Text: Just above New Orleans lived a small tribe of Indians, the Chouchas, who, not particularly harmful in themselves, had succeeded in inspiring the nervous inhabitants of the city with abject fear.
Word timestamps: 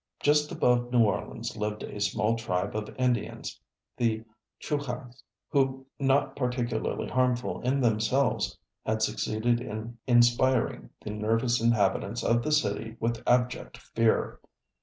Just 0.19 0.51
above 0.51 0.91
New 0.91 1.03
Orleans 1.03 1.55
lived 1.55 1.83
a 1.83 1.99
small 1.99 2.35
tribe 2.35 2.75
of 2.75 2.89
Indians, 2.97 3.61
the 3.97 4.23
Chouchas, 4.59 5.21
who, 5.49 5.85
not 5.99 6.35
particularly 6.35 7.07
harmful 7.07 7.61
in 7.61 7.81
themselves, 7.81 8.57
had 8.83 9.03
succeeded 9.03 9.61
in 9.61 9.99
inspiring 10.07 10.89
the 11.03 11.11
nervous 11.11 11.61
inhabitants 11.61 12.23
of 12.23 12.41
the 12.41 12.51
city 12.51 12.97
with 12.99 13.21
abject 13.27 13.77
fear. 13.77 14.39